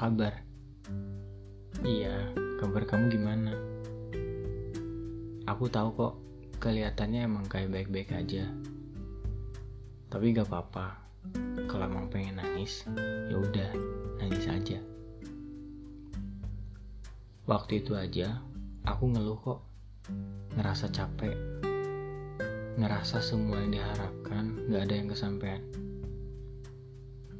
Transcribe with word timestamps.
kabar? 0.00 0.32
Iya, 1.84 2.32
kabar 2.56 2.88
kamu 2.88 3.12
gimana? 3.12 3.52
Aku 5.44 5.68
tahu 5.68 5.92
kok, 5.92 6.14
kelihatannya 6.56 7.28
emang 7.28 7.44
kayak 7.44 7.68
baik-baik 7.68 8.16
aja. 8.16 8.48
Tapi 10.08 10.32
gak 10.32 10.48
apa-apa. 10.48 10.96
Kalau 11.68 11.84
emang 11.84 12.08
pengen 12.08 12.40
nangis, 12.40 12.88
ya 13.28 13.36
udah, 13.44 13.76
nangis 14.24 14.48
aja. 14.48 14.80
Waktu 17.44 17.84
itu 17.84 17.92
aja, 17.92 18.40
aku 18.88 19.04
ngeluh 19.04 19.36
kok. 19.36 19.60
Ngerasa 20.56 20.88
capek. 20.96 21.36
Ngerasa 22.80 23.20
semua 23.20 23.60
yang 23.60 23.76
diharapkan 23.76 24.64
gak 24.72 24.80
ada 24.88 24.94
yang 24.96 25.12
kesampaian. 25.12 25.60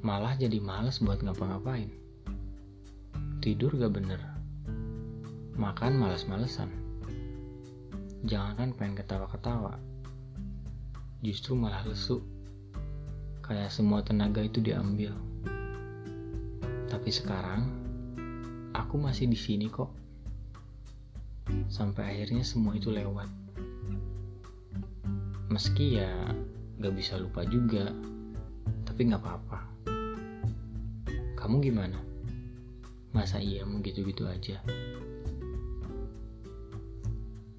Malah 0.04 0.36
jadi 0.36 0.60
males 0.60 1.00
buat 1.00 1.24
ngapa-ngapain. 1.24 1.99
Tidur 3.40 3.72
gak 3.72 3.96
bener. 3.96 4.20
Makan 5.56 5.96
males-malesan. 5.96 6.68
Jangankan 8.28 8.76
pengen 8.76 9.00
ketawa-ketawa. 9.00 9.80
Justru 11.24 11.56
malah 11.56 11.80
lesu. 11.88 12.20
Kayak 13.40 13.72
semua 13.72 14.04
tenaga 14.04 14.44
itu 14.44 14.60
diambil. 14.60 15.16
Tapi 16.92 17.08
sekarang, 17.08 17.64
aku 18.76 19.00
masih 19.00 19.24
di 19.24 19.40
sini 19.40 19.72
kok. 19.72 19.88
Sampai 21.72 22.12
akhirnya 22.12 22.44
semua 22.44 22.76
itu 22.76 22.92
lewat. 22.92 23.32
Meski 25.48 25.96
ya 25.96 26.12
gak 26.76 26.92
bisa 26.92 27.16
lupa 27.16 27.48
juga, 27.48 27.88
tapi 28.84 29.08
gak 29.08 29.24
apa-apa. 29.24 29.64
Kamu 31.40 31.64
gimana? 31.64 32.09
Masa 33.10 33.42
iya 33.42 33.66
mau 33.66 33.82
gitu-gitu 33.82 34.22
aja? 34.30 34.62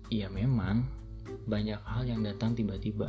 Iya 0.07 0.27
memang, 0.31 0.87
banyak 1.47 1.79
hal 1.83 2.07
yang 2.07 2.23
datang 2.23 2.55
tiba-tiba. 2.55 3.07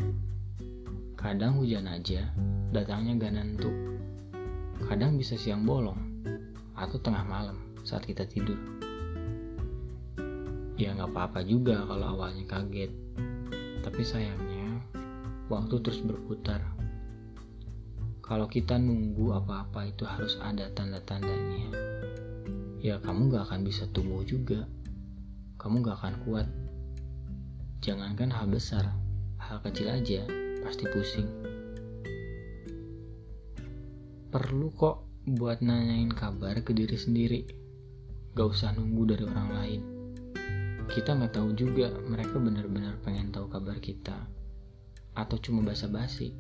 Kadang 1.15 1.63
hujan 1.63 1.87
aja, 1.87 2.35
datangnya 2.75 3.19
gak 3.27 3.35
nentu. 3.39 3.71
Kadang 4.91 5.15
bisa 5.19 5.39
siang 5.39 5.63
bolong, 5.63 5.99
atau 6.75 6.99
tengah 6.99 7.23
malam 7.23 7.63
saat 7.87 8.03
kita 8.03 8.27
tidur. 8.27 8.59
Ya 10.75 10.91
nggak 10.99 11.15
apa-apa 11.15 11.47
juga 11.47 11.79
kalau 11.87 12.19
awalnya 12.19 12.43
kaget. 12.51 12.91
Tapi 13.87 14.03
sayangnya, 14.03 14.83
waktu 15.47 15.79
terus 15.79 16.03
berputar. 16.03 16.59
Kalau 18.19 18.51
kita 18.51 18.83
nunggu 18.83 19.31
apa-apa 19.31 19.91
itu 19.91 20.03
harus 20.03 20.39
ada 20.43 20.67
tanda-tandanya. 20.75 21.71
Ya 22.83 22.99
kamu 22.99 23.31
gak 23.31 23.47
akan 23.47 23.63
bisa 23.63 23.87
tumbuh 23.95 24.27
juga. 24.27 24.67
Kamu 25.63 25.87
gak 25.87 26.03
akan 26.03 26.15
kuat. 26.27 26.51
Jangankan 27.79 28.35
hal 28.35 28.51
besar, 28.51 28.91
hal 29.39 29.63
kecil 29.63 29.87
aja 29.87 30.27
pasti 30.67 30.91
pusing. 30.91 31.31
Perlu 34.35 34.75
kok 34.75 35.07
buat 35.31 35.63
nanyain 35.63 36.11
kabar 36.11 36.59
ke 36.67 36.75
diri 36.75 36.99
sendiri. 36.99 37.47
Gak 38.35 38.51
usah 38.51 38.75
nunggu 38.75 39.15
dari 39.15 39.25
orang 39.31 39.51
lain. 39.55 39.83
Kita 40.91 41.15
nggak 41.15 41.39
tahu 41.39 41.55
juga 41.55 41.95
mereka 42.03 42.43
benar-benar 42.43 42.99
pengen 43.07 43.31
tahu 43.31 43.47
kabar 43.47 43.79
kita 43.79 44.27
atau 45.15 45.39
cuma 45.39 45.63
basa-basi. 45.63 46.35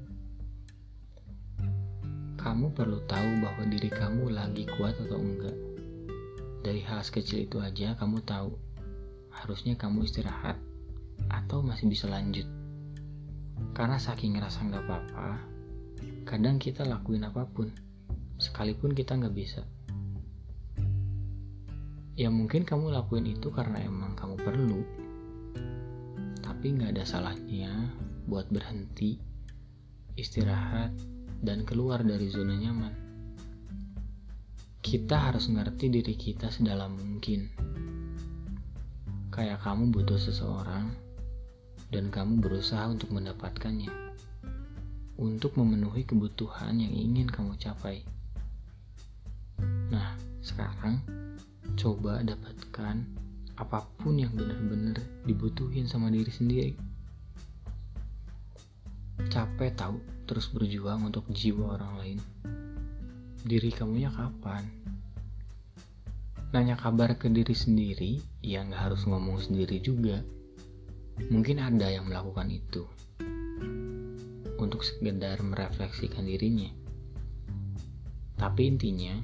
Kamu 2.34 2.74
perlu 2.74 2.98
tahu 3.06 3.30
bahwa 3.38 3.62
diri 3.70 3.86
kamu 3.86 4.34
lagi 4.34 4.66
kuat 4.74 4.98
atau 4.98 5.22
enggak. 5.22 5.71
Dari 6.62 6.78
hal 6.86 7.02
sekecil 7.02 7.50
itu 7.50 7.58
aja 7.58 7.98
kamu 7.98 8.22
tahu 8.22 8.54
harusnya 9.34 9.74
kamu 9.74 10.06
istirahat 10.06 10.54
atau 11.26 11.58
masih 11.58 11.90
bisa 11.90 12.06
lanjut. 12.06 12.46
Karena 13.74 13.98
saking 13.98 14.38
ngerasa 14.38 14.62
nggak 14.70 14.84
apa-apa, 14.86 15.42
kadang 16.22 16.62
kita 16.62 16.86
lakuin 16.86 17.26
apa 17.26 17.50
pun, 17.50 17.74
sekalipun 18.38 18.94
kita 18.94 19.18
nggak 19.18 19.34
bisa. 19.34 19.66
Ya 22.14 22.30
mungkin 22.30 22.62
kamu 22.62 22.94
lakuin 22.94 23.26
itu 23.26 23.50
karena 23.50 23.82
emang 23.82 24.14
kamu 24.14 24.38
perlu, 24.38 24.80
tapi 26.46 26.78
nggak 26.78 26.94
ada 26.94 27.02
salahnya 27.02 27.90
buat 28.30 28.46
berhenti, 28.54 29.18
istirahat, 30.14 30.94
dan 31.42 31.66
keluar 31.66 32.06
dari 32.06 32.30
zona 32.30 32.54
nyaman. 32.54 33.01
Kita 34.82 35.30
harus 35.30 35.46
ngerti 35.46 35.94
diri 35.94 36.18
kita 36.18 36.50
sedalam 36.50 36.98
mungkin. 36.98 37.46
Kayak 39.30 39.62
kamu 39.62 39.94
butuh 39.94 40.18
seseorang, 40.18 40.90
dan 41.94 42.10
kamu 42.10 42.42
berusaha 42.42 42.90
untuk 42.90 43.14
mendapatkannya, 43.14 43.94
untuk 45.22 45.54
memenuhi 45.54 46.02
kebutuhan 46.02 46.82
yang 46.82 46.90
ingin 46.90 47.30
kamu 47.30 47.54
capai. 47.62 48.02
Nah, 49.94 50.18
sekarang 50.42 50.98
coba 51.78 52.26
dapatkan 52.26 53.06
apa 53.54 53.86
pun 54.02 54.18
yang 54.18 54.34
benar-benar 54.34 54.98
dibutuhin 55.22 55.86
sama 55.86 56.10
diri 56.10 56.32
sendiri. 56.34 56.74
Capek 59.30 59.78
tahu 59.78 60.02
terus 60.26 60.50
berjuang 60.50 61.06
untuk 61.06 61.30
jiwa 61.30 61.78
orang 61.78 61.94
lain. 62.02 62.18
Diri 63.42 63.74
kamunya 63.74 64.06
kapan? 64.14 64.62
Nanya 66.54 66.78
kabar 66.78 67.18
ke 67.18 67.26
diri 67.26 67.58
sendiri, 67.58 68.22
ya 68.38 68.62
nggak 68.62 68.94
harus 68.94 69.02
ngomong 69.02 69.42
sendiri 69.42 69.82
juga. 69.82 70.22
Mungkin 71.26 71.58
ada 71.58 71.90
yang 71.90 72.06
melakukan 72.06 72.46
itu 72.54 72.86
untuk 74.62 74.86
sekedar 74.86 75.42
merefleksikan 75.42 76.22
dirinya. 76.22 76.70
Tapi 78.38 78.62
intinya, 78.70 79.18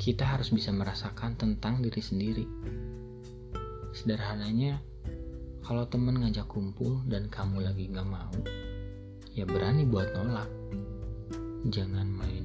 kita 0.00 0.24
harus 0.24 0.48
bisa 0.48 0.72
merasakan 0.72 1.36
tentang 1.36 1.84
diri 1.84 2.00
sendiri. 2.00 2.48
Sederhananya, 3.92 4.80
kalau 5.60 5.84
temen 5.84 6.24
ngajak 6.24 6.48
kumpul 6.48 7.04
dan 7.04 7.28
kamu 7.28 7.68
lagi 7.68 7.84
gak 7.92 8.08
mau, 8.08 8.32
ya 9.36 9.44
berani 9.44 9.84
buat 9.84 10.08
nolak. 10.16 10.48
Jangan 11.68 12.06
main 12.06 12.37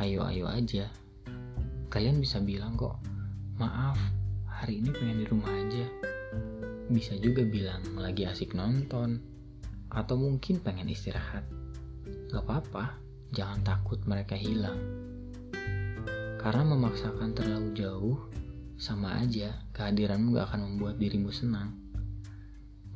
ayo-ayo 0.00 0.48
aja. 0.48 0.88
Kalian 1.92 2.24
bisa 2.24 2.40
bilang 2.40 2.72
kok, 2.80 2.96
maaf, 3.60 4.00
hari 4.48 4.80
ini 4.80 4.96
pengen 4.96 5.20
di 5.20 5.26
rumah 5.28 5.52
aja. 5.52 5.84
Bisa 6.88 7.20
juga 7.20 7.44
bilang 7.44 7.84
lagi 8.00 8.24
asik 8.24 8.56
nonton, 8.56 9.20
atau 9.92 10.16
mungkin 10.16 10.64
pengen 10.64 10.88
istirahat. 10.88 11.44
Gak 12.32 12.42
apa-apa, 12.48 12.96
jangan 13.36 13.60
takut 13.60 14.00
mereka 14.08 14.40
hilang. 14.40 14.80
Karena 16.40 16.64
memaksakan 16.64 17.36
terlalu 17.36 17.68
jauh, 17.76 18.16
sama 18.80 19.20
aja 19.20 19.52
kehadiranmu 19.76 20.32
gak 20.32 20.48
akan 20.48 20.64
membuat 20.64 20.96
dirimu 20.96 21.28
senang. 21.28 21.76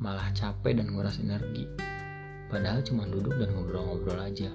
Malah 0.01 0.33
capek 0.33 0.81
dan 0.81 0.89
nguras 0.89 1.21
energi. 1.21 1.69
Padahal 2.49 2.81
cuma 2.81 3.05
duduk 3.05 3.37
dan 3.37 3.53
ngobrol-ngobrol 3.53 4.17
aja. 4.17 4.49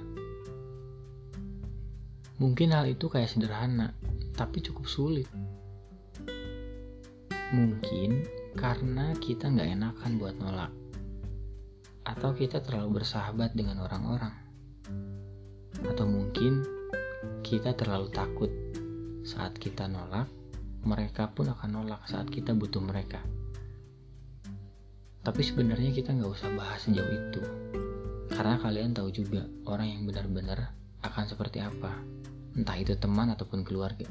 Mungkin 2.41 2.73
hal 2.73 2.89
itu 2.89 3.13
kayak 3.13 3.29
sederhana, 3.29 3.93
tapi 4.33 4.65
cukup 4.65 4.89
sulit. 4.89 5.29
Mungkin 7.53 8.25
karena 8.57 9.13
kita 9.21 9.53
nggak 9.53 9.77
enakan 9.77 10.13
buat 10.17 10.35
nolak. 10.41 10.73
Atau 12.09 12.33
kita 12.33 12.65
terlalu 12.65 13.05
bersahabat 13.05 13.53
dengan 13.53 13.85
orang-orang. 13.85 14.33
Atau 15.85 16.09
mungkin 16.09 16.65
kita 17.45 17.77
terlalu 17.77 18.09
takut 18.09 18.49
saat 19.21 19.61
kita 19.61 19.85
nolak, 19.85 20.25
mereka 20.89 21.29
pun 21.29 21.53
akan 21.53 21.71
nolak 21.77 22.09
saat 22.09 22.25
kita 22.33 22.57
butuh 22.57 22.81
mereka. 22.81 23.21
Tapi 25.21 25.45
sebenarnya 25.45 25.93
kita 25.93 26.17
nggak 26.17 26.33
usah 26.33 26.49
bahas 26.57 26.89
sejauh 26.89 27.13
itu. 27.29 27.45
Karena 28.33 28.57
kalian 28.57 28.97
tahu 28.97 29.13
juga 29.13 29.45
orang 29.69 29.93
yang 29.93 30.03
benar-benar 30.09 30.73
akan 31.05 31.25
seperti 31.29 31.61
apa. 31.61 31.93
Entah 32.55 32.77
itu 32.79 32.99
teman 32.99 33.31
ataupun 33.31 33.63
keluarga. 33.63 34.11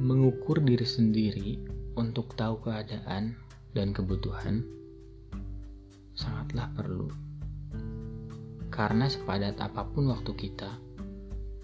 Mengukur 0.00 0.60
diri 0.64 0.86
sendiri 0.86 1.60
untuk 1.96 2.36
tahu 2.36 2.60
keadaan 2.64 3.36
dan 3.76 3.92
kebutuhan 3.92 4.64
sangatlah 6.16 6.72
perlu. 6.72 7.12
Karena 8.72 9.08
sepadat 9.08 9.60
apa 9.60 9.84
pun 9.88 10.08
waktu 10.12 10.32
kita, 10.36 10.68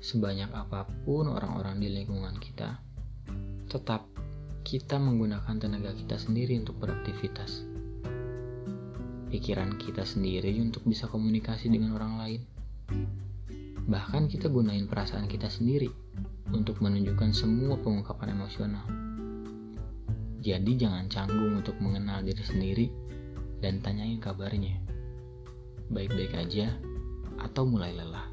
sebanyak 0.00 0.48
apa 0.52 0.88
pun 1.04 1.28
orang-orang 1.28 1.80
di 1.80 1.88
lingkungan 1.92 2.36
kita, 2.40 2.80
tetap 3.68 4.08
kita 4.62 5.00
menggunakan 5.00 5.56
tenaga 5.58 5.92
kita 5.96 6.16
sendiri 6.20 6.56
untuk 6.60 6.78
beraktivitas. 6.80 7.71
Pikiran 9.32 9.80
kita 9.80 10.04
sendiri 10.04 10.52
untuk 10.60 10.84
bisa 10.84 11.08
komunikasi 11.08 11.72
dengan 11.72 11.96
orang 11.96 12.20
lain. 12.20 12.40
Bahkan 13.88 14.28
kita 14.28 14.52
gunain 14.52 14.84
perasaan 14.84 15.24
kita 15.24 15.48
sendiri 15.48 15.88
untuk 16.52 16.84
menunjukkan 16.84 17.32
semua 17.32 17.80
pengungkapan 17.80 18.36
emosional. 18.36 18.84
Jadi 20.44 20.76
jangan 20.76 21.08
canggung 21.08 21.64
untuk 21.64 21.80
mengenal 21.80 22.20
diri 22.20 22.44
sendiri 22.44 22.86
dan 23.64 23.80
tanyain 23.80 24.20
kabarnya. 24.20 24.76
Baik-baik 25.88 26.36
aja 26.36 26.76
atau 27.40 27.64
mulai 27.64 27.96
lelah. 27.96 28.28